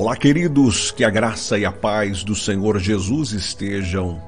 Olá, 0.00 0.16
queridos, 0.16 0.90
que 0.90 1.04
a 1.04 1.10
graça 1.10 1.58
e 1.58 1.66
a 1.66 1.70
paz 1.70 2.24
do 2.24 2.34
Senhor 2.34 2.78
Jesus 2.78 3.32
estejam 3.32 4.18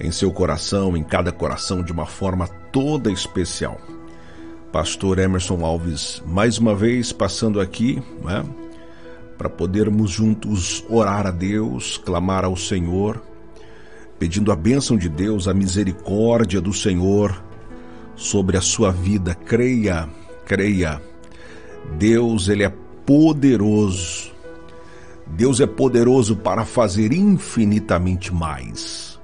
em 0.00 0.10
seu 0.10 0.32
coração, 0.32 0.96
em 0.96 1.04
cada 1.04 1.30
coração, 1.30 1.80
de 1.80 1.92
uma 1.92 2.06
forma 2.06 2.48
toda 2.72 3.08
especial. 3.08 3.80
Pastor 4.72 5.20
Emerson 5.20 5.64
Alves, 5.64 6.20
mais 6.26 6.58
uma 6.58 6.74
vez 6.74 7.12
passando 7.12 7.60
aqui, 7.60 8.02
né, 8.24 8.44
para 9.38 9.48
podermos 9.48 10.10
juntos 10.10 10.84
orar 10.88 11.24
a 11.24 11.30
Deus, 11.30 11.96
clamar 11.96 12.44
ao 12.44 12.56
Senhor, 12.56 13.22
pedindo 14.18 14.50
a 14.50 14.56
bênção 14.56 14.96
de 14.96 15.08
Deus, 15.08 15.46
a 15.46 15.54
misericórdia 15.54 16.60
do 16.60 16.72
Senhor 16.72 17.40
sobre 18.16 18.56
a 18.56 18.60
sua 18.60 18.90
vida. 18.90 19.36
Creia, 19.36 20.08
creia. 20.44 21.00
Deus, 21.96 22.48
ele 22.48 22.64
é 22.64 22.72
poderoso. 23.06 24.39
Deus 25.30 25.60
é 25.60 25.66
poderoso 25.66 26.36
para 26.36 26.64
fazer 26.64 27.12
infinitamente 27.12 28.34
mais, 28.34 29.18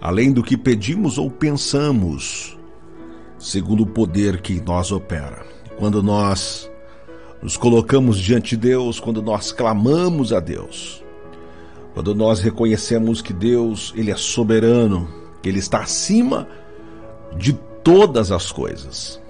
além 0.00 0.32
do 0.32 0.42
que 0.42 0.56
pedimos 0.56 1.18
ou 1.18 1.30
pensamos, 1.30 2.56
segundo 3.38 3.82
o 3.82 3.86
poder 3.86 4.40
que 4.40 4.60
nós 4.60 4.92
opera. 4.92 5.44
Quando 5.76 6.02
nós 6.02 6.70
nos 7.42 7.56
colocamos 7.56 8.18
diante 8.18 8.50
de 8.50 8.68
Deus, 8.68 9.00
quando 9.00 9.20
nós 9.20 9.52
clamamos 9.52 10.32
a 10.32 10.40
Deus, 10.40 11.04
quando 11.92 12.14
nós 12.14 12.40
reconhecemos 12.40 13.20
que 13.20 13.32
Deus, 13.32 13.92
ele 13.96 14.10
é 14.10 14.16
soberano, 14.16 15.08
que 15.42 15.48
ele 15.48 15.58
está 15.58 15.80
acima 15.80 16.48
de 17.36 17.52
todas 17.82 18.32
as 18.32 18.50
coisas. 18.50 19.20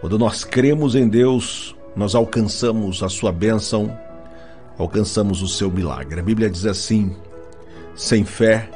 Quando 0.00 0.18
nós 0.18 0.44
cremos 0.44 0.94
em 0.94 1.08
Deus, 1.08 1.76
nós 1.94 2.14
alcançamos 2.14 3.02
a 3.02 3.08
sua 3.08 3.32
bênção, 3.32 3.96
alcançamos 4.78 5.42
o 5.42 5.48
seu 5.48 5.70
milagre. 5.70 6.20
A 6.20 6.22
Bíblia 6.22 6.50
diz 6.50 6.66
assim: 6.66 7.14
sem 7.94 8.24
fé 8.24 8.68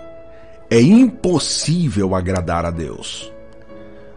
é 0.71 0.81
impossível 0.81 2.15
agradar 2.15 2.65
a 2.65 2.71
Deus, 2.71 3.33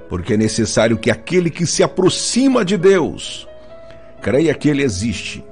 porque 0.10 0.34
é 0.34 0.38
necessário 0.38 0.98
que 0.98 1.10
aquele 1.10 1.50
que 1.50 1.66
se 1.66 1.84
aproxima 1.84 2.64
de 2.64 2.78
Deus 2.78 3.48
creia 4.22 4.54
que 4.54 4.70
ele 4.70 4.84
existe 4.84 5.44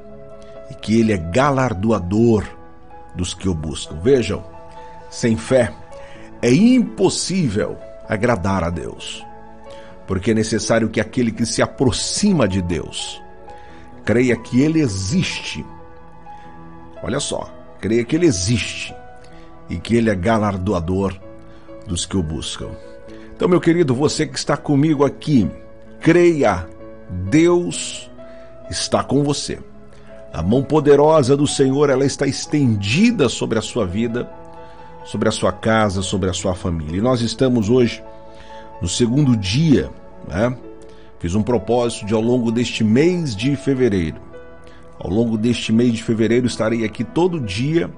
e 0.69 0.73
que 0.75 0.99
ele 0.99 1.11
é 1.11 1.17
galardoador 1.17 2.45
dos 3.15 3.33
que 3.33 3.49
o 3.49 3.53
buscam. 3.53 3.99
Vejam, 3.99 4.43
sem 5.09 5.35
fé 5.35 5.73
é 6.41 6.51
impossível 6.51 7.77
agradar 8.07 8.63
a 8.63 8.69
Deus, 8.69 9.25
porque 10.07 10.31
é 10.31 10.33
necessário 10.33 10.89
que 10.89 10.99
aquele 10.99 11.31
que 11.31 11.45
se 11.45 11.61
aproxima 11.61 12.47
de 12.47 12.61
Deus 12.61 13.21
creia 14.03 14.35
que 14.35 14.61
ele 14.61 14.79
existe. 14.79 15.65
Olha 17.03 17.19
só, 17.19 17.49
creia 17.79 18.03
que 18.03 18.15
ele 18.15 18.25
existe 18.25 18.93
e 19.69 19.77
que 19.77 19.95
ele 19.95 20.09
é 20.09 20.15
galardoador 20.15 21.15
dos 21.87 22.05
que 22.05 22.17
o 22.17 22.23
buscam. 22.23 22.69
Então, 23.35 23.49
meu 23.49 23.59
querido, 23.59 23.95
você 23.95 24.27
que 24.27 24.37
está 24.37 24.55
comigo 24.55 25.03
aqui, 25.03 25.49
creia, 25.99 26.67
Deus 27.09 28.09
está 28.69 29.03
com 29.03 29.23
você. 29.23 29.59
A 30.31 30.41
mão 30.41 30.63
poderosa 30.63 31.35
do 31.35 31.47
Senhor, 31.47 31.89
ela 31.89 32.05
está 32.05 32.25
estendida 32.25 33.27
sobre 33.27 33.57
a 33.57 33.61
sua 33.61 33.85
vida, 33.85 34.29
sobre 35.03 35.27
a 35.27 35.31
sua 35.31 35.51
casa, 35.51 36.01
sobre 36.01 36.29
a 36.29 36.33
sua 36.33 36.53
família. 36.53 36.97
E 36.97 37.01
nós 37.01 37.21
estamos 37.21 37.69
hoje 37.69 38.03
no 38.81 38.87
segundo 38.87 39.35
dia, 39.35 39.89
né? 40.27 40.55
Fiz 41.19 41.35
um 41.35 41.43
propósito 41.43 42.05
de 42.05 42.13
ao 42.13 42.21
longo 42.21 42.51
deste 42.51 42.83
mês 42.83 43.35
de 43.35 43.55
fevereiro. 43.55 44.30
Ao 45.03 45.09
longo 45.09 45.35
deste 45.35 45.73
mês 45.73 45.93
de 45.93 46.03
fevereiro 46.03 46.45
estarei 46.45 46.85
aqui 46.85 47.03
todo 47.03 47.39
dia 47.39 47.89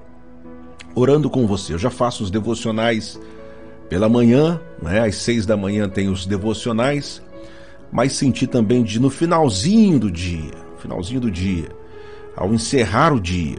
orando 0.94 1.28
com 1.28 1.46
você. 1.46 1.74
Eu 1.74 1.78
já 1.78 1.90
faço 1.90 2.24
os 2.24 2.30
devocionais 2.30 3.20
pela 3.90 4.08
manhã, 4.08 4.58
né? 4.80 5.00
Às 5.00 5.16
seis 5.16 5.44
da 5.44 5.54
manhã 5.54 5.86
tem 5.86 6.08
os 6.08 6.24
devocionais, 6.24 7.20
mas 7.92 8.14
senti 8.14 8.46
também 8.46 8.82
de 8.82 8.98
no 8.98 9.10
finalzinho 9.10 9.98
do 9.98 10.10
dia, 10.10 10.54
finalzinho 10.78 11.20
do 11.20 11.30
dia, 11.30 11.68
ao 12.34 12.54
encerrar 12.54 13.12
o 13.12 13.20
dia, 13.20 13.58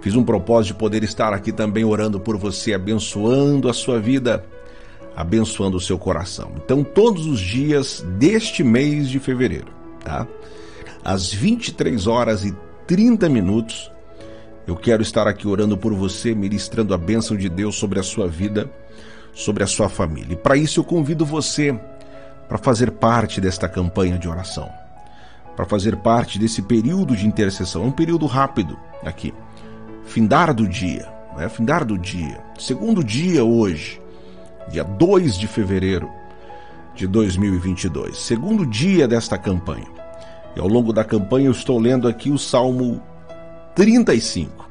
fiz 0.00 0.16
um 0.16 0.24
propósito 0.24 0.72
de 0.72 0.78
poder 0.78 1.04
estar 1.04 1.34
aqui 1.34 1.52
também 1.52 1.84
orando 1.84 2.18
por 2.18 2.38
você, 2.38 2.72
abençoando 2.72 3.68
a 3.68 3.74
sua 3.74 4.00
vida 4.00 4.44
abençoando 5.16 5.76
o 5.76 5.80
seu 5.80 5.98
coração. 5.98 6.52
Então, 6.56 6.82
todos 6.82 7.26
os 7.26 7.38
dias 7.38 8.04
deste 8.18 8.64
mês 8.64 9.08
de 9.08 9.18
fevereiro, 9.18 9.68
tá? 10.02 10.26
Às 11.04 11.30
23 11.32 12.06
horas 12.06 12.44
e 12.44 12.56
30 12.86 13.28
minutos, 13.28 13.92
eu 14.66 14.74
quero 14.74 15.02
estar 15.02 15.26
aqui 15.26 15.46
orando 15.46 15.76
por 15.76 15.92
você, 15.92 16.34
ministrando 16.34 16.94
a 16.94 16.98
bênção 16.98 17.36
de 17.36 17.48
Deus 17.50 17.76
sobre 17.76 18.00
a 18.00 18.02
sua 18.02 18.26
vida, 18.26 18.70
sobre 19.34 19.62
a 19.62 19.66
sua 19.66 19.90
família. 19.90 20.32
E 20.32 20.36
para 20.36 20.56
isso 20.56 20.80
eu 20.80 20.84
convido 20.84 21.26
você 21.26 21.78
para 22.48 22.56
fazer 22.56 22.90
parte 22.92 23.38
desta 23.38 23.68
campanha 23.68 24.18
de 24.18 24.26
oração, 24.26 24.70
para 25.54 25.66
fazer 25.66 25.96
parte 25.96 26.38
desse 26.38 26.62
período 26.62 27.14
de 27.14 27.26
intercessão. 27.26 27.82
É 27.82 27.86
um 27.86 27.92
período 27.92 28.24
rápido 28.24 28.78
aqui. 29.04 29.34
Findar 30.06 30.54
do 30.54 30.66
dia, 30.66 31.06
né? 31.36 31.50
Findar 31.50 31.84
do 31.84 31.98
dia. 31.98 32.42
Segundo 32.58 33.04
dia 33.04 33.44
hoje 33.44 34.00
dia 34.70 34.82
2 34.82 35.36
de 35.36 35.46
fevereiro 35.46 36.10
de 36.94 37.06
2022, 37.06 38.16
segundo 38.16 38.64
dia 38.64 39.06
desta 39.06 39.36
campanha. 39.36 40.03
E 40.56 40.60
ao 40.60 40.68
longo 40.68 40.92
da 40.92 41.04
campanha 41.04 41.46
eu 41.46 41.52
estou 41.52 41.78
lendo 41.78 42.06
aqui 42.06 42.30
o 42.30 42.38
Salmo 42.38 43.02
35, 43.74 44.68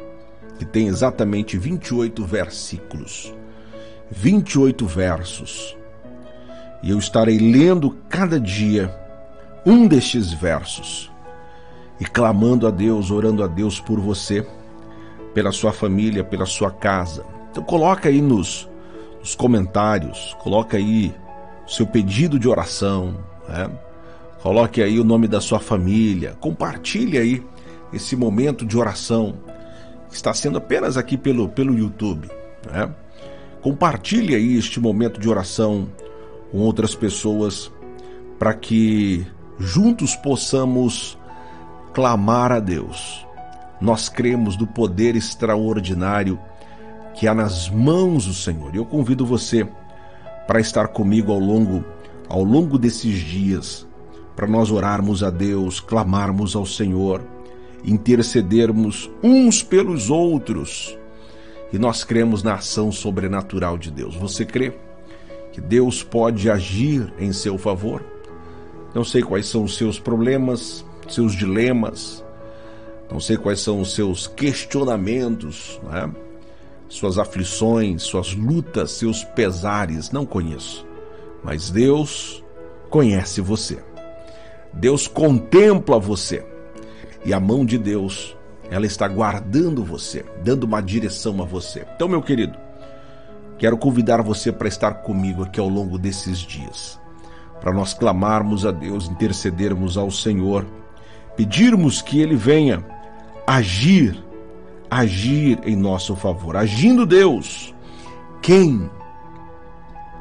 que 0.58 0.66
tem 0.66 0.88
exatamente 0.88 1.58
28 1.58 2.24
versículos. 2.24 3.34
28 4.10 4.86
versos. 4.86 5.78
E 6.82 6.92
eu 6.92 7.00
estarei 7.00 7.38
lendo 7.38 7.98
cada 8.10 8.40
dia 8.40 8.94
um 9.66 9.88
destes 9.88 10.32
versos 10.32 11.12
e 12.00 12.06
clamando 12.06 12.68
a 12.68 12.72
Deus, 12.72 13.12
orando 13.12 13.44
a 13.44 13.48
Deus 13.48 13.80
por 13.80 14.00
você, 14.00 14.46
pela 15.34 15.52
sua 15.52 15.72
família, 15.72 16.24
pela 16.24 16.46
sua 16.46 16.70
casa. 16.70 17.26
Então 17.50 17.64
coloca 17.64 18.10
aí 18.10 18.22
nos 18.22 18.70
nos 19.24 19.36
comentários, 19.36 20.36
coloque 20.40 20.76
aí 20.76 21.16
o 21.66 21.72
seu 21.72 21.88
pedido 21.88 22.38
de 22.38 22.50
oração, 22.50 23.16
né? 23.48 23.70
Coloque 24.44 24.84
aí 24.84 25.00
o 25.00 25.06
nome 25.06 25.26
da 25.26 25.40
sua 25.40 25.58
família, 25.58 26.36
compartilhe 26.42 27.18
aí 27.18 27.42
esse 27.94 28.14
momento 28.14 28.66
de 28.66 28.78
oração 28.78 29.36
que 30.10 30.16
está 30.16 30.34
sendo 30.34 30.58
apenas 30.58 30.98
aqui 30.98 31.16
pelo, 31.16 31.48
pelo 31.48 31.74
YouTube. 31.74 32.30
Né? 32.70 32.94
Compartilhe 33.62 34.36
aí 34.36 34.58
este 34.58 34.82
momento 34.82 35.18
de 35.18 35.30
oração 35.30 35.88
com 36.52 36.58
outras 36.58 36.94
pessoas 36.94 37.72
para 38.38 38.54
que 38.54 39.26
juntos 39.58 40.14
possamos 40.18 41.18
clamar 41.94 42.52
a 42.52 42.60
Deus. 42.60 43.26
Nós 43.80 44.10
cremos 44.10 44.58
do 44.58 44.68
poder 44.68 45.16
extraordinário 45.16 46.38
que 47.14 47.30
há 47.30 47.34
nas 47.34 47.70
mãos 47.70 48.26
do 48.26 48.34
Senhor. 48.34 48.76
E 48.76 48.78
eu 48.78 48.86
convido 48.86 49.26
você 49.26 49.66
para 50.46 50.60
estar 50.60 50.90
comigo 50.90 51.32
ao 51.32 51.40
longo 51.40 51.82
ao 52.28 52.44
longo 52.44 52.78
desses 52.78 53.20
dias, 53.20 53.86
para 54.36 54.48
nós 54.48 54.72
orarmos 54.72 55.24
a 55.24 55.30
Deus, 55.30 55.80
clamarmos 55.80 56.56
ao 56.56 56.66
Senhor, 56.66 57.22
intercedermos 57.84 59.10
uns 59.22 59.62
pelos 59.62 60.10
outros. 60.10 60.98
E 61.72 61.78
nós 61.78 62.04
cremos 62.04 62.44
na 62.44 62.56
ação 62.56 62.92
sobrenatural 62.92 63.78
de 63.78 63.92
Deus. 63.92 64.16
Você 64.16 64.46
crê 64.46 64.74
que 65.52 65.60
Deus 65.60 66.04
pode 66.04 66.50
agir 66.50 67.14
em 67.20 67.32
seu 67.34 67.58
favor? 67.58 68.04
Não 68.94 69.04
sei 69.04 69.24
quais 69.24 69.48
são 69.48 69.64
os 69.64 69.76
seus 69.76 70.00
problemas, 70.00 70.86
seus 71.10 71.34
dilemas, 71.34 72.24
não 73.12 73.20
sei 73.20 73.38
quais 73.38 73.60
são 73.60 73.82
os 73.82 73.94
seus 73.94 74.28
questionamentos, 74.28 75.80
né? 75.84 76.12
suas 76.88 77.18
aflições, 77.18 78.04
suas 78.04 78.34
lutas, 78.36 78.92
seus 78.92 79.24
pesares, 79.24 80.12
não 80.12 80.26
conheço. 80.26 80.86
Mas 81.44 81.70
Deus 81.70 82.44
conhece 82.90 83.42
você. 83.42 83.80
Deus 84.74 85.08
contempla 85.08 86.00
você. 86.00 86.46
E 87.26 87.34
a 87.34 87.40
mão 87.40 87.66
de 87.66 87.78
Deus, 87.78 88.36
ela 88.70 88.86
está 88.86 89.08
guardando 89.08 89.84
você, 89.84 90.26
dando 90.44 90.66
uma 90.66 90.82
direção 90.82 91.42
a 91.42 91.46
você. 91.46 91.86
Então, 91.96 92.08
meu 92.08 92.22
querido, 92.22 92.58
quero 93.58 93.78
convidar 93.78 94.22
você 94.22 94.52
para 94.52 94.68
estar 94.68 94.96
comigo 94.96 95.44
aqui 95.44 95.60
ao 95.60 95.70
longo 95.70 95.98
desses 95.98 96.40
dias, 96.40 97.00
para 97.62 97.74
nós 97.74 97.94
clamarmos 97.94 98.66
a 98.66 98.72
Deus, 98.72 99.08
intercedermos 99.08 99.98
ao 99.98 100.12
Senhor, 100.12 100.66
pedirmos 101.38 102.02
que 102.02 102.20
Ele 102.20 102.36
venha 102.36 102.86
agir 103.48 104.22
agir 104.94 105.60
em 105.66 105.76
nosso 105.76 106.16
favor. 106.16 106.56
Agindo 106.56 107.06
Deus, 107.06 107.74
quem 108.42 108.90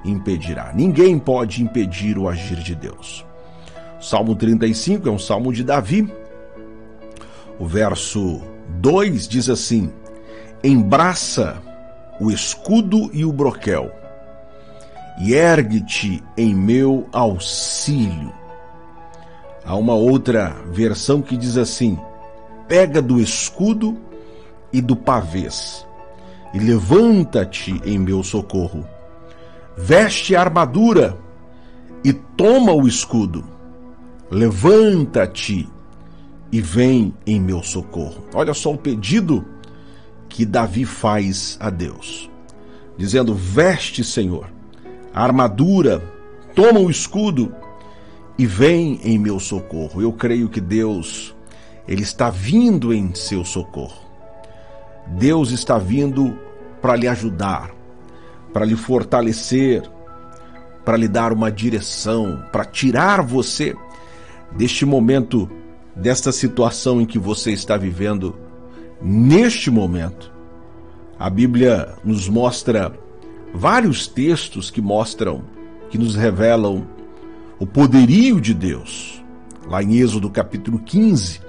impedirá? 0.04 0.72
Ninguém 0.75 1.19
pode 1.19 1.62
impedir 1.62 2.19
o 2.19 2.28
agir 2.28 2.56
de 2.56 2.75
Deus. 2.75 3.25
Salmo 4.02 4.34
35 4.34 5.08
é 5.08 5.12
um 5.12 5.19
salmo 5.19 5.52
de 5.52 5.62
Davi. 5.62 6.12
O 7.56 7.64
verso 7.64 8.43
2 8.81 9.28
diz 9.28 9.49
assim: 9.49 9.93
Embraça 10.62 11.62
o 12.19 12.28
escudo 12.28 13.08
e 13.12 13.25
o 13.25 13.32
broquel, 13.32 13.93
e 15.20 15.34
ergue-te 15.34 16.20
em 16.37 16.52
meu 16.52 17.08
auxílio. 17.12 18.32
Há 19.64 19.76
uma 19.76 19.94
outra 19.94 20.56
versão 20.72 21.22
que 21.22 21.37
diz 21.37 21.56
assim: 21.56 21.96
Pega 22.66 23.00
do 23.00 23.20
escudo 23.20 23.96
e 24.72 24.81
do 24.81 24.96
pavês, 24.96 25.87
e 26.52 26.58
levanta-te 26.58 27.81
em 27.84 28.00
meu 28.00 28.25
socorro. 28.25 28.84
Veste 29.76 30.34
a 30.34 30.40
armadura 30.40 31.16
e 32.04 32.12
toma 32.12 32.72
o 32.72 32.88
escudo. 32.88 33.62
Levanta-te 34.32 35.69
e 36.50 36.58
vem 36.62 37.12
em 37.26 37.38
meu 37.38 37.62
socorro. 37.62 38.25
Olha 38.32 38.55
só 38.55 38.73
o 38.73 38.79
pedido 38.79 39.44
que 40.26 40.46
Davi 40.46 40.87
faz 40.87 41.58
a 41.61 41.69
Deus, 41.69 42.31
dizendo: 42.96 43.34
Veste, 43.34 44.02
Senhor, 44.02 44.50
a 45.12 45.23
armadura, 45.23 46.02
toma 46.55 46.81
o 46.81 46.90
escudo 46.90 47.55
e 48.38 48.46
vem 48.46 48.99
em 49.05 49.19
meu 49.19 49.38
socorro. 49.38 50.00
Eu 50.00 50.14
creio 50.14 50.49
que 50.49 50.62
Deus, 50.62 51.37
ele 51.87 52.02
está 52.02 52.31
vindo 52.31 52.90
em 52.90 53.14
seu 53.14 53.44
socorro. 53.44 54.00
Deus 55.08 55.50
está 55.50 55.76
vindo 55.76 56.38
para 56.81 56.96
lhe 56.96 57.06
ajudar, 57.06 57.70
para 58.50 58.64
lhe 58.64 58.76
fortalecer, 58.76 59.82
para 60.87 60.96
lhe 60.96 61.06
dar 61.06 61.35
uma 61.35 61.52
direção, 61.52 62.43
para 62.50 62.64
tirar 62.64 63.20
você 63.20 63.76
deste 64.56 64.84
momento, 64.84 65.50
desta 65.94 66.32
situação 66.32 67.00
em 67.00 67.06
que 67.06 67.19
você 67.19 67.52
está 67.52 67.76
vivendo 67.76 68.34
neste 69.00 69.70
momento. 69.70 70.32
A 71.19 71.28
Bíblia 71.31 71.94
nos 72.04 72.28
mostra 72.28 72.93
vários 73.54 74.06
textos 74.06 74.70
que 74.70 74.81
mostram, 74.81 75.44
que 75.90 75.99
nos 75.99 76.14
revelam 76.14 76.87
o 77.58 77.66
poderio 77.66 78.40
de 78.40 78.54
Deus. 78.54 79.22
Lá 79.66 79.82
em 79.82 79.99
Êxodo 79.99 80.28
capítulo 80.31 80.78
15, 80.81 81.40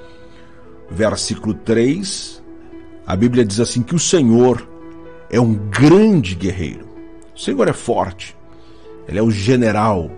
versículo 0.89 1.53
3, 1.53 2.43
a 3.05 3.15
Bíblia 3.15 3.43
diz 3.43 3.59
assim 3.59 3.81
que 3.81 3.95
o 3.95 3.99
Senhor 3.99 4.67
é 5.29 5.39
um 5.39 5.55
grande 5.55 6.35
guerreiro. 6.35 6.87
O 7.35 7.39
Senhor 7.39 7.67
é 7.67 7.73
forte. 7.73 8.37
Ele 9.07 9.17
é 9.17 9.23
o 9.23 9.31
general 9.31 10.11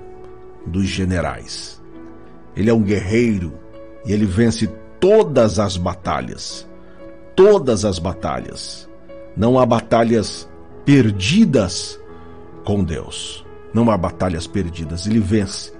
dos 0.65 0.85
generais. 0.85 1.81
Ele 2.56 2.69
é 2.69 2.74
um 2.74 2.81
guerreiro 2.81 3.54
e 4.06 4.13
ele 4.13 4.25
vence 4.25 4.68
todas 5.00 5.60
as 5.60 5.78
batalhas. 5.78 6.68
Todas 7.36 7.84
as 7.84 8.00
batalhas. 8.00 8.90
Não 9.36 9.60
há 9.60 9.66
batalhas 9.66 10.48
perdidas 10.86 12.00
com 12.63 12.84
Deus. 12.84 13.46
Não 13.74 13.92
há 13.92 13.98
batalhas 13.98 14.48
perdidas. 14.48 15.06
Ele 15.06 15.19
vence. 15.19 15.74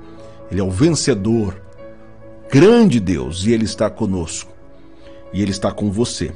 Ele 0.52 0.60
é 0.60 0.64
o 0.64 0.70
vencedor. 0.70 1.62
Grande 2.52 3.00
Deus 3.00 3.46
e 3.46 3.54
ele 3.54 3.66
está 3.66 3.90
conosco. 3.90 4.52
E 5.32 5.42
ele 5.42 5.52
está 5.52 5.72
com 5.72 5.92
você 5.92 6.34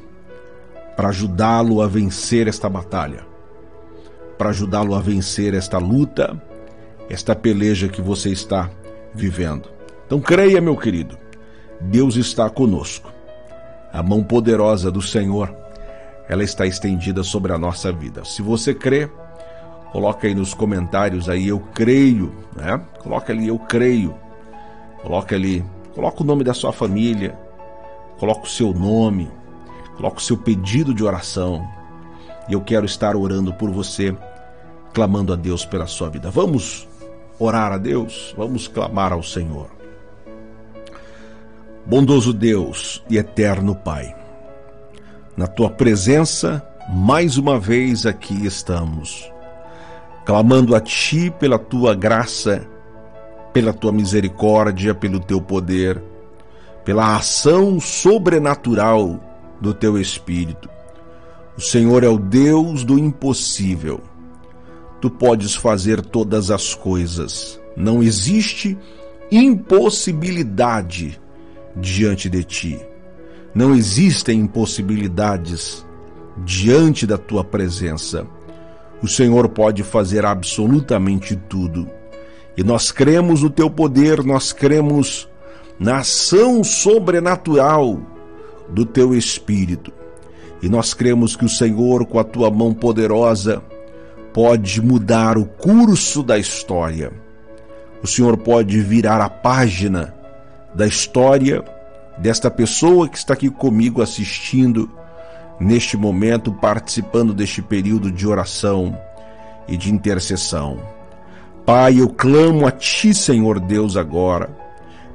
para 0.99 1.07
ajudá-lo 1.07 1.81
a 1.81 1.87
vencer 1.87 2.49
esta 2.49 2.67
batalha, 2.67 3.25
para 4.37 4.49
ajudá-lo 4.49 4.93
a 4.93 4.99
vencer 4.99 5.53
esta 5.53 5.77
luta, 5.77 6.37
esta 7.09 7.33
peleja 7.33 7.87
que 7.87 8.01
você 8.01 8.31
está 8.31 8.69
vivendo. 9.15 9.78
Então 10.09 10.19
creia, 10.19 10.59
meu 10.59 10.75
querido, 10.75 11.15
Deus 11.79 12.15
está 12.15 12.49
conosco. 12.49 13.13
A 13.93 14.01
mão 14.01 14.23
poderosa 14.23 14.91
do 14.91 15.03
Senhor, 15.03 15.55
ela 16.27 16.43
está 16.43 16.65
estendida 16.65 17.21
sobre 17.21 17.53
a 17.53 17.59
nossa 17.59 17.91
vida. 17.91 18.25
Se 18.25 18.41
você 18.41 18.73
crê, 18.73 19.07
coloca 19.91 20.25
aí 20.25 20.33
nos 20.33 20.55
comentários 20.55 21.29
aí 21.29 21.49
eu 21.49 21.59
creio, 21.59 22.33
né? 22.55 22.81
Coloca 23.03 23.31
ali 23.31 23.49
eu 23.49 23.59
creio. 23.59 24.15
Coloca 25.03 25.35
ali, 25.35 25.63
coloca 25.93 26.23
o 26.23 26.25
nome 26.25 26.43
da 26.43 26.55
sua 26.55 26.73
família, 26.73 27.37
coloca 28.17 28.45
o 28.45 28.49
seu 28.49 28.73
nome, 28.73 29.29
Coloque 29.99 30.21
o 30.21 30.23
seu 30.23 30.37
pedido 30.37 30.93
de 30.93 31.03
oração. 31.03 31.67
E 32.47 32.53
eu 32.53 32.61
quero 32.61 32.85
estar 32.85 33.17
orando 33.17 33.53
por 33.53 33.69
você, 33.69 34.15
clamando 34.93 35.33
a 35.33 35.35
Deus 35.35 35.65
pela 35.65 35.87
sua 35.87 36.09
vida. 36.09 36.31
Vamos 36.31 36.87
orar 37.37 37.73
a 37.73 37.77
Deus? 37.77 38.33
Vamos 38.37 38.65
clamar 38.65 39.11
ao 39.11 39.21
Senhor. 39.21 39.78
Bondoso 41.85 42.33
Deus 42.33 43.03
e 43.09 43.17
eterno 43.17 43.73
Pai, 43.75 44.15
na 45.35 45.47
tua 45.47 45.69
presença, 45.69 46.63
mais 46.87 47.37
uma 47.37 47.59
vez 47.59 48.05
aqui 48.05 48.45
estamos, 48.45 49.31
clamando 50.25 50.75
a 50.75 50.81
Ti 50.81 51.33
pela 51.39 51.57
tua 51.57 51.95
graça, 51.95 52.67
pela 53.51 53.73
tua 53.73 53.91
misericórdia, 53.91 54.93
pelo 54.93 55.19
teu 55.19 55.41
poder, 55.41 56.03
pela 56.85 57.15
ação 57.15 57.79
sobrenatural 57.79 59.19
do 59.59 59.73
teu 59.73 59.97
espírito. 59.97 60.69
O 61.57 61.61
Senhor 61.61 62.03
é 62.03 62.07
o 62.07 62.19
Deus 62.19 62.83
do 62.83 62.99
impossível. 62.99 63.99
Tu 65.01 65.09
podes 65.09 65.55
fazer 65.55 66.01
todas 66.01 66.51
as 66.51 66.75
coisas. 66.75 67.59
Não 67.75 68.03
existe 68.03 68.77
impossibilidade 69.31 71.19
diante 71.75 72.29
de 72.29 72.43
ti. 72.43 72.79
Não 73.53 73.73
existem 73.73 74.39
impossibilidades 74.39 75.85
diante 76.45 77.05
da 77.05 77.17
tua 77.17 77.43
presença. 77.43 78.25
O 79.01 79.07
Senhor 79.07 79.49
pode 79.49 79.83
fazer 79.83 80.25
absolutamente 80.25 81.35
tudo. 81.35 81.89
E 82.57 82.63
nós 82.63 82.91
cremos 82.91 83.43
no 83.43 83.49
teu 83.49 83.69
poder, 83.69 84.23
nós 84.23 84.51
cremos 84.51 85.27
na 85.79 85.99
ação 85.99 86.63
sobrenatural 86.63 87.99
do 88.69 88.85
teu 88.85 89.15
espírito. 89.15 89.93
E 90.61 90.67
nós 90.67 90.93
cremos 90.93 91.35
que 91.35 91.45
o 91.45 91.49
Senhor, 91.49 92.05
com 92.05 92.19
a 92.19 92.23
tua 92.23 92.51
mão 92.51 92.73
poderosa, 92.73 93.63
pode 94.33 94.81
mudar 94.81 95.37
o 95.37 95.45
curso 95.45 96.21
da 96.21 96.37
história. 96.37 97.13
O 98.03 98.07
Senhor 98.07 98.37
pode 98.37 98.79
virar 98.81 99.21
a 99.21 99.29
página 99.29 100.13
da 100.73 100.85
história 100.87 101.63
desta 102.17 102.51
pessoa 102.51 103.07
que 103.07 103.17
está 103.17 103.33
aqui 103.33 103.49
comigo 103.49 104.01
assistindo 104.01 104.89
neste 105.59 105.97
momento, 105.97 106.51
participando 106.51 107.33
deste 107.33 107.61
período 107.61 108.11
de 108.11 108.27
oração 108.27 108.97
e 109.67 109.75
de 109.75 109.91
intercessão. 109.91 110.79
Pai, 111.65 111.99
eu 111.99 112.09
clamo 112.09 112.65
a 112.65 112.71
Ti, 112.71 113.13
Senhor 113.13 113.59
Deus, 113.59 113.95
agora, 113.97 114.49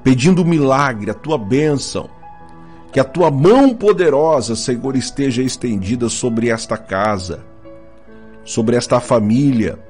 pedindo 0.03 0.43
um 0.43 0.47
milagre, 0.47 1.11
a 1.11 1.15
Tua 1.15 1.39
bênção, 1.39 2.09
que 2.93 3.01
a 3.01 3.05
tua 3.05 3.29
mão 3.29 3.75
poderosa, 3.75 4.55
Senhor, 4.55 4.95
esteja 4.95 5.43
estendida 5.43 6.09
sobre 6.09 6.49
esta 6.49 6.77
casa, 6.77 7.45
sobre 8.45 8.77
esta 8.77 9.01
família, 9.01 9.81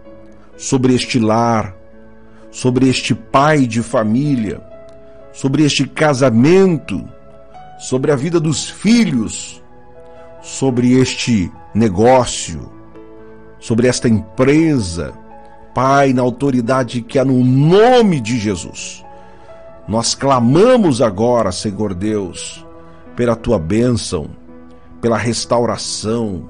sobre 0.57 0.95
este 0.95 1.19
lar, 1.19 1.77
sobre 2.51 2.89
este 2.89 3.15
pai 3.15 3.67
de 3.67 3.83
família, 3.83 4.63
sobre 5.35 5.65
este 5.65 5.85
casamento, 5.85 7.07
sobre 7.79 8.13
a 8.13 8.17
vida 8.17 8.39
dos 8.39 8.71
filhos, 8.71 9.61
sobre 10.41 10.93
este 10.93 11.53
negócio, 11.75 12.71
sobre 13.59 13.89
esta 13.89 14.09
empresa. 14.09 15.13
Pai, 15.75 16.13
na 16.13 16.23
autoridade 16.23 17.03
que 17.03 17.19
há 17.19 17.25
no 17.25 17.45
nome 17.45 18.21
de 18.21 18.39
Jesus. 18.39 19.05
Nós 19.89 20.15
clamamos 20.15 21.03
agora, 21.03 21.51
Senhor 21.51 21.93
Deus, 21.93 22.65
pela 23.17 23.35
tua 23.35 23.59
bênção, 23.59 24.31
pela 25.01 25.19
restauração, 25.19 26.49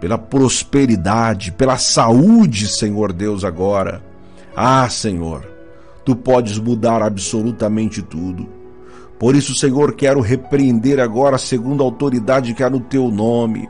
pela 0.00 0.18
prosperidade, 0.18 1.52
pela 1.52 1.78
saúde, 1.78 2.66
Senhor 2.66 3.12
Deus, 3.12 3.44
agora. 3.44 4.02
Ah, 4.54 4.88
Senhor, 4.90 5.53
tu 6.04 6.14
podes 6.14 6.58
mudar 6.58 7.02
absolutamente 7.02 8.02
tudo. 8.02 8.46
Por 9.18 9.34
isso, 9.34 9.54
Senhor, 9.54 9.94
quero 9.94 10.20
repreender 10.20 11.00
agora, 11.00 11.38
segundo 11.38 11.82
a 11.82 11.86
autoridade 11.86 12.52
que 12.52 12.62
há 12.62 12.68
no 12.68 12.80
teu 12.80 13.10
nome, 13.10 13.68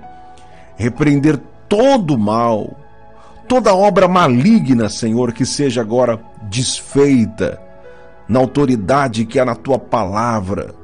repreender 0.77 1.39
todo 1.69 2.15
o 2.15 2.19
mal, 2.19 2.77
toda 3.47 3.75
obra 3.75 4.09
maligna, 4.09 4.89
Senhor, 4.89 5.33
que 5.33 5.47
seja 5.47 5.81
agora 5.81 6.21
desfeita 6.43 7.61
na 8.29 8.39
autoridade 8.39 9.27
que 9.27 9.39
há 9.39 9.45
na 9.45 9.55
tua 9.55 9.79
palavra 9.79 10.75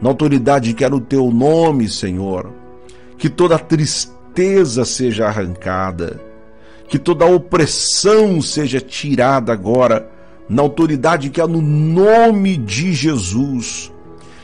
na 0.00 0.08
autoridade 0.08 0.72
que 0.72 0.84
é 0.84 0.88
no 0.88 1.00
teu 1.00 1.30
nome, 1.30 1.88
Senhor. 1.88 2.50
Que 3.18 3.28
toda 3.28 3.58
tristeza 3.58 4.84
seja 4.84 5.26
arrancada, 5.26 6.18
que 6.88 6.98
toda 6.98 7.26
opressão 7.26 8.40
seja 8.40 8.80
tirada 8.80 9.52
agora, 9.52 10.08
na 10.50 10.62
autoridade 10.62 11.30
que 11.30 11.40
há 11.40 11.46
no 11.46 11.62
nome 11.62 12.56
de 12.56 12.92
Jesus. 12.92 13.92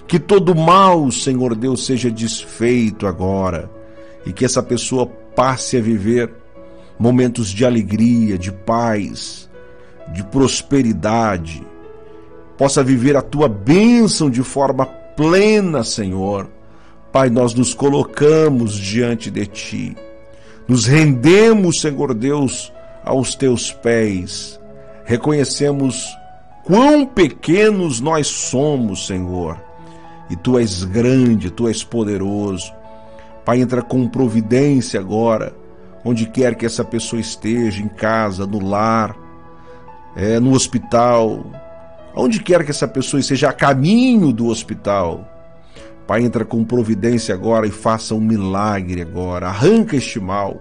Que 0.06 0.20
todo 0.20 0.54
mal, 0.54 1.10
Senhor 1.10 1.56
Deus, 1.56 1.84
seja 1.84 2.08
desfeito 2.08 3.08
agora 3.08 3.68
e 4.24 4.32
que 4.32 4.44
essa 4.44 4.62
pessoa 4.62 5.06
passe 5.06 5.76
a 5.76 5.80
viver 5.80 6.32
momentos 6.96 7.48
de 7.48 7.66
alegria, 7.66 8.38
de 8.38 8.52
paz, 8.52 9.50
de 10.12 10.22
prosperidade, 10.22 11.66
possa 12.56 12.84
viver 12.84 13.16
a 13.16 13.22
tua 13.22 13.48
bênção 13.48 14.30
de 14.30 14.44
forma 14.44 14.86
plena, 14.86 15.82
Senhor. 15.82 16.48
Pai, 17.12 17.28
nós 17.30 17.52
nos 17.52 17.74
colocamos 17.74 18.74
diante 18.76 19.28
de 19.28 19.44
ti, 19.46 19.96
nos 20.68 20.86
rendemos, 20.86 21.80
Senhor 21.80 22.14
Deus, 22.14 22.72
aos 23.04 23.34
teus 23.34 23.72
pés, 23.72 24.60
reconhecemos 25.06 26.18
quão 26.64 27.06
pequenos 27.06 28.00
nós 28.00 28.26
somos, 28.26 29.06
Senhor, 29.06 29.56
e 30.28 30.36
tu 30.36 30.58
és 30.58 30.82
grande, 30.84 31.50
tu 31.50 31.68
és 31.68 31.82
poderoso. 31.84 32.74
Pai, 33.44 33.60
entra 33.60 33.80
com 33.80 34.08
providência 34.08 34.98
agora, 34.98 35.54
onde 36.04 36.26
quer 36.26 36.56
que 36.56 36.66
essa 36.66 36.84
pessoa 36.84 37.20
esteja, 37.20 37.80
em 37.80 37.88
casa, 37.88 38.44
no 38.44 38.58
lar, 38.58 39.16
é, 40.16 40.40
no 40.40 40.52
hospital, 40.52 41.46
onde 42.14 42.42
quer 42.42 42.64
que 42.64 42.72
essa 42.72 42.88
pessoa 42.88 43.20
esteja 43.20 43.50
a 43.50 43.52
caminho 43.52 44.32
do 44.32 44.48
hospital. 44.48 45.24
Pai, 46.04 46.22
entra 46.22 46.44
com 46.44 46.64
providência 46.64 47.34
agora 47.34 47.66
e 47.66 47.70
faça 47.70 48.14
um 48.14 48.20
milagre 48.20 49.02
agora. 49.02 49.46
Arranca 49.46 49.96
este 49.96 50.18
mal. 50.18 50.60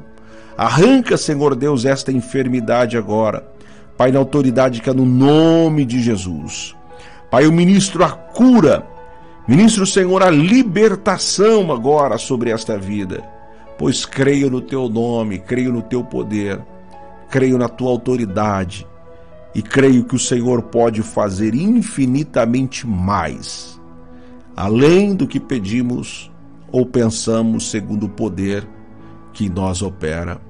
Arranca, 0.55 1.17
Senhor 1.17 1.55
Deus, 1.55 1.85
esta 1.85 2.11
enfermidade 2.11 2.97
agora. 2.97 3.54
Pai, 3.97 4.11
na 4.11 4.19
autoridade 4.19 4.81
que 4.81 4.89
é 4.89 4.93
no 4.93 5.05
nome 5.05 5.85
de 5.85 6.01
Jesus. 6.01 6.75
Pai, 7.29 7.45
eu 7.45 7.51
ministro 7.51 8.03
a 8.03 8.11
cura 8.11 8.95
Ministro, 9.47 9.85
Senhor, 9.85 10.23
a 10.23 10.31
libertação 10.31 11.71
agora 11.71 12.17
sobre 12.17 12.49
esta 12.49 12.79
vida, 12.79 13.23
pois 13.77 14.03
creio 14.03 14.49
no 14.49 14.59
teu 14.59 14.89
nome, 14.89 15.37
creio 15.37 15.71
no 15.71 15.83
teu 15.83 16.03
poder, 16.03 16.59
creio 17.29 17.55
na 17.55 17.69
tua 17.69 17.91
autoridade 17.91 18.87
e 19.53 19.61
creio 19.61 20.03
que 20.03 20.15
o 20.15 20.19
Senhor 20.19 20.63
pode 20.63 21.03
fazer 21.03 21.53
infinitamente 21.53 22.87
mais, 22.87 23.79
além 24.55 25.13
do 25.13 25.27
que 25.27 25.39
pedimos 25.39 26.31
ou 26.71 26.83
pensamos, 26.83 27.69
segundo 27.69 28.07
o 28.07 28.09
poder 28.09 28.67
que 29.31 29.45
em 29.45 29.49
nós 29.49 29.83
opera. 29.83 30.41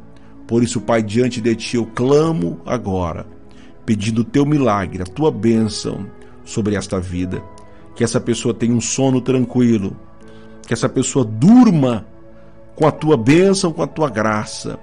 Por 0.47 0.63
isso, 0.63 0.79
Pai, 0.79 1.03
diante 1.03 1.41
de 1.41 1.53
ti 1.53 1.75
eu 1.75 1.85
clamo 1.85 2.61
agora, 2.65 3.27
pedindo 3.85 4.21
o 4.21 4.25
teu 4.25 4.45
milagre, 4.45 5.03
a 5.03 5.05
tua 5.05 5.31
bênção 5.31 6.05
sobre 6.43 6.75
esta 6.75 6.99
vida. 6.99 7.41
Que 7.95 8.03
essa 8.03 8.19
pessoa 8.19 8.53
tenha 8.53 8.73
um 8.73 8.81
sono 8.81 9.21
tranquilo, 9.21 9.95
que 10.67 10.73
essa 10.73 10.89
pessoa 10.89 11.23
durma 11.23 12.05
com 12.75 12.85
a 12.87 12.91
tua 12.91 13.15
bênção, 13.15 13.71
com 13.71 13.81
a 13.81 13.87
tua 13.87 14.09
graça, 14.09 14.77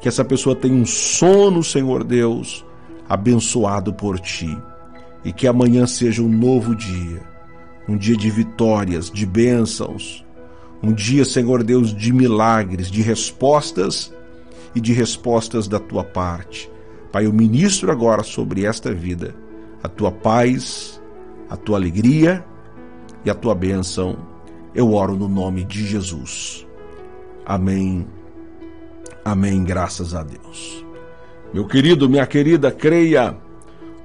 que 0.00 0.08
essa 0.08 0.24
pessoa 0.24 0.56
tenha 0.56 0.74
um 0.74 0.86
sono, 0.86 1.62
Senhor 1.62 2.04
Deus, 2.04 2.64
abençoado 3.08 3.92
por 3.92 4.18
ti, 4.18 4.56
e 5.24 5.32
que 5.32 5.46
amanhã 5.46 5.86
seja 5.86 6.22
um 6.22 6.28
novo 6.28 6.74
dia, 6.74 7.22
um 7.88 7.96
dia 7.96 8.16
de 8.16 8.30
vitórias, 8.30 9.10
de 9.10 9.26
bênçãos, 9.26 10.24
um 10.82 10.92
dia, 10.92 11.24
Senhor 11.24 11.62
Deus, 11.62 11.94
de 11.94 12.12
milagres, 12.12 12.90
de 12.90 13.00
respostas 13.00 14.12
e 14.74 14.80
de 14.80 14.92
respostas 14.92 15.66
da 15.66 15.78
tua 15.78 16.04
parte. 16.04 16.70
Pai, 17.14 17.26
eu 17.26 17.32
ministro 17.32 17.92
agora 17.92 18.24
sobre 18.24 18.66
esta 18.66 18.92
vida 18.92 19.36
a 19.84 19.88
tua 19.88 20.10
paz, 20.10 21.00
a 21.48 21.56
tua 21.56 21.76
alegria 21.78 22.44
e 23.24 23.30
a 23.30 23.34
tua 23.36 23.54
bênção. 23.54 24.16
Eu 24.74 24.92
oro 24.92 25.14
no 25.14 25.28
nome 25.28 25.62
de 25.62 25.86
Jesus. 25.86 26.66
Amém. 27.46 28.04
Amém. 29.24 29.62
Graças 29.62 30.12
a 30.12 30.24
Deus. 30.24 30.84
Meu 31.52 31.68
querido, 31.68 32.08
minha 32.10 32.26
querida, 32.26 32.72
creia 32.72 33.36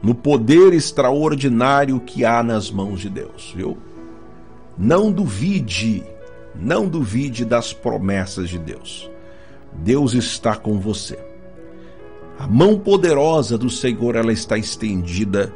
no 0.03 0.13
poder 0.13 0.71
extraordinário 0.71 1.99
que 2.01 2.23
há 2.23 2.43
nas 2.43 2.69
mãos 2.69 3.01
de 3.01 3.09
Deus, 3.09 3.51
viu? 3.57 3.75
Não 4.77 5.11
duvide, 5.11 6.03
não 6.53 6.87
duvide 6.87 7.43
das 7.43 7.73
promessas 7.73 8.47
de 8.49 8.59
Deus. 8.59 9.09
Deus 9.73 10.13
está 10.13 10.55
com 10.55 10.79
você. 10.79 11.28
A 12.39 12.47
mão 12.47 12.79
poderosa 12.79 13.57
do 13.57 13.69
Senhor 13.69 14.15
ela 14.15 14.31
está 14.31 14.57
estendida 14.57 15.53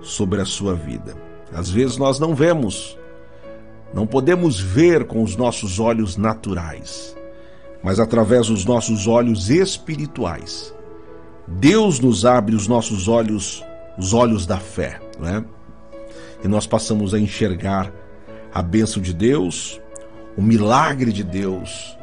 sobre 0.00 0.40
a 0.40 0.44
sua 0.44 0.72
vida. 0.72 1.16
Às 1.52 1.68
vezes 1.68 1.96
nós 1.96 2.20
não 2.20 2.32
vemos, 2.32 2.96
não 3.92 4.06
podemos 4.06 4.60
ver 4.60 5.04
com 5.04 5.24
os 5.24 5.34
nossos 5.34 5.80
olhos 5.80 6.16
naturais, 6.16 7.16
mas 7.82 7.98
através 7.98 8.46
dos 8.46 8.64
nossos 8.64 9.08
olhos 9.08 9.50
espirituais. 9.50 10.72
Deus 11.48 11.98
nos 11.98 12.24
abre 12.24 12.54
os 12.54 12.68
nossos 12.68 13.08
olhos, 13.08 13.64
os 13.98 14.14
olhos 14.14 14.46
da 14.46 14.58
fé, 14.58 15.00
não 15.18 15.28
é? 15.28 15.44
E 16.44 16.46
nós 16.46 16.68
passamos 16.68 17.14
a 17.14 17.18
enxergar 17.18 17.92
a 18.54 18.62
bênção 18.62 19.02
de 19.02 19.12
Deus, 19.12 19.80
o 20.36 20.42
milagre 20.42 21.12
de 21.12 21.24
Deus, 21.24 21.98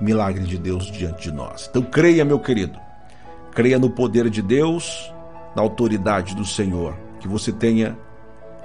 milagre 0.00 0.42
de 0.42 0.58
Deus 0.58 0.90
diante 0.90 1.30
de 1.30 1.32
nós. 1.32 1.68
Então 1.70 1.82
creia, 1.82 2.24
meu 2.24 2.40
querido, 2.40 2.76
creia 3.52 3.78
no 3.78 3.90
poder 3.90 4.30
de 4.30 4.42
Deus, 4.42 5.12
na 5.54 5.62
autoridade 5.62 6.34
do 6.34 6.44
Senhor, 6.44 6.96
que 7.18 7.28
você 7.28 7.52
tenha 7.52 7.96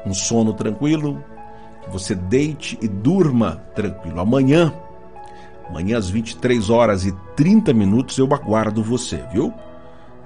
um 0.06 0.14
sono 0.14 0.54
tranquilo, 0.54 1.24
que 1.84 1.90
você 1.90 2.14
deite 2.14 2.78
e 2.82 2.88
durma 2.88 3.64
tranquilo. 3.74 4.20
Amanhã, 4.20 4.74
amanhã 5.68 5.98
às 5.98 6.10
23 6.10 6.70
horas 6.70 7.06
e 7.06 7.12
30 7.36 7.74
minutos 7.74 8.18
eu 8.18 8.32
aguardo 8.34 8.84
você, 8.84 9.24
viu? 9.32 9.54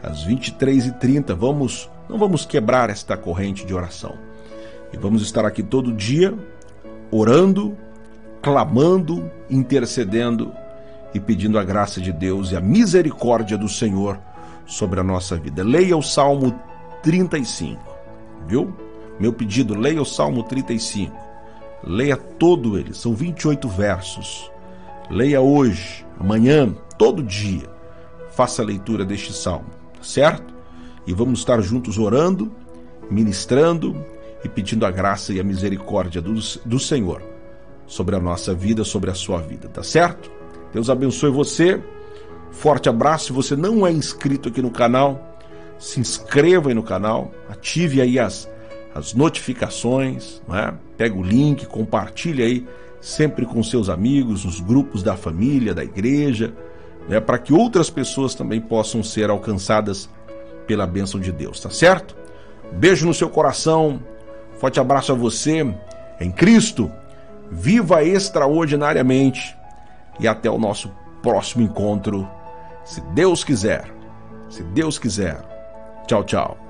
Às 0.03 0.23
23 0.23 0.87
e 0.87 0.91
30 0.93 1.35
vamos, 1.35 1.89
não 2.09 2.17
vamos 2.17 2.45
quebrar 2.45 2.89
esta 2.89 3.17
corrente 3.17 3.65
de 3.65 3.73
oração. 3.73 4.13
E 4.91 4.97
vamos 4.97 5.21
estar 5.21 5.45
aqui 5.45 5.61
todo 5.61 5.93
dia 5.93 6.33
orando, 7.11 7.77
clamando, 8.41 9.29
intercedendo 9.49 10.51
e 11.13 11.19
pedindo 11.19 11.57
a 11.57 11.63
graça 11.63 11.99
de 11.99 12.11
Deus 12.11 12.51
e 12.51 12.55
a 12.55 12.61
misericórdia 12.61 13.57
do 13.57 13.67
Senhor 13.67 14.19
sobre 14.69 14.99
a 14.99 15.03
nossa 15.03 15.35
vida. 15.35 15.63
Leia 15.63 15.97
o 15.97 16.03
Salmo 16.03 16.57
35, 17.01 17.81
viu? 18.47 18.71
Meu 19.19 19.33
pedido, 19.33 19.75
leia 19.75 20.01
o 20.01 20.05
Salmo 20.05 20.43
35. 20.43 21.13
Leia 21.83 22.15
todo 22.15 22.77
ele, 22.77 22.93
são 22.93 23.13
28 23.13 23.67
versos. 23.67 24.49
Leia 25.09 25.41
hoje, 25.41 26.05
amanhã, 26.19 26.73
todo 26.97 27.23
dia. 27.23 27.67
Faça 28.31 28.61
a 28.61 28.65
leitura 28.65 29.03
deste 29.03 29.33
salmo, 29.33 29.69
certo? 30.01 30.53
E 31.05 31.13
vamos 31.13 31.39
estar 31.39 31.59
juntos 31.61 31.97
orando, 31.97 32.51
ministrando 33.09 34.05
e 34.43 34.47
pedindo 34.47 34.85
a 34.85 34.91
graça 34.91 35.33
e 35.33 35.39
a 35.39 35.43
misericórdia 35.43 36.21
do, 36.21 36.33
do 36.65 36.79
Senhor 36.79 37.21
sobre 37.87 38.15
a 38.15 38.19
nossa 38.19 38.53
vida, 38.53 38.83
sobre 38.83 39.09
a 39.09 39.15
sua 39.15 39.41
vida, 39.41 39.67
tá 39.67 39.81
certo? 39.81 40.31
Deus 40.71 40.89
abençoe 40.89 41.31
você. 41.31 41.81
Forte 42.51 42.89
abraço. 42.89 43.25
Se 43.27 43.33
você 43.33 43.55
não 43.55 43.85
é 43.85 43.91
inscrito 43.91 44.49
aqui 44.49 44.61
no 44.61 44.71
canal, 44.71 45.37
se 45.77 45.99
inscreva 45.99 46.69
aí 46.69 46.75
no 46.75 46.83
canal, 46.83 47.31
ative 47.49 48.01
aí 48.01 48.19
as 48.19 48.49
as 48.93 49.13
notificações, 49.13 50.41
né? 50.47 50.73
pega 50.97 51.15
o 51.15 51.23
link, 51.23 51.65
compartilha 51.65 52.45
aí 52.45 52.67
sempre 52.99 53.45
com 53.45 53.63
seus 53.63 53.87
amigos, 53.87 54.43
nos 54.43 54.59
grupos 54.59 55.03
da 55.03 55.15
família, 55.15 55.73
da 55.73 55.83
igreja, 55.83 56.53
né? 57.07 57.19
para 57.19 57.37
que 57.37 57.53
outras 57.53 57.89
pessoas 57.89 58.35
também 58.35 58.59
possam 58.59 59.03
ser 59.03 59.29
alcançadas 59.29 60.09
pela 60.67 60.85
bênção 60.85 61.19
de 61.19 61.31
Deus, 61.31 61.59
tá 61.59 61.69
certo? 61.69 62.15
Beijo 62.73 63.05
no 63.05 63.13
seu 63.13 63.29
coração, 63.29 64.01
forte 64.59 64.79
abraço 64.79 65.11
a 65.11 65.15
você 65.15 65.65
em 66.19 66.31
Cristo, 66.31 66.91
viva 67.49 68.03
extraordinariamente 68.03 69.55
e 70.19 70.27
até 70.27 70.49
o 70.49 70.59
nosso 70.59 70.91
próximo 71.23 71.63
encontro, 71.63 72.27
se 72.83 73.01
Deus 73.13 73.43
quiser. 73.43 73.91
Se 74.49 74.63
Deus 74.73 74.99
quiser. 74.99 75.37
Tchau, 76.07 76.23
tchau. 76.23 76.68